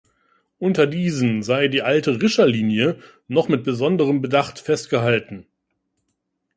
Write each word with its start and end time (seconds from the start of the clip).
Unter 0.57 0.87
diesen 0.87 1.43
sei 1.43 1.67
die 1.67 1.83
alte 1.83 2.19
Rischer 2.23 2.47
Linie 2.47 2.97
noch 3.27 3.49
mit 3.49 3.63
besonderem 3.63 4.19
Bedacht 4.19 4.57
festgehalten! 4.57 5.45